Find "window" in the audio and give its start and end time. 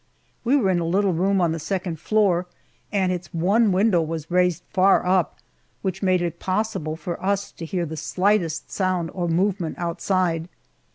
3.71-4.01